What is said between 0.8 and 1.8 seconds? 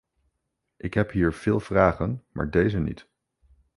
heb hier veel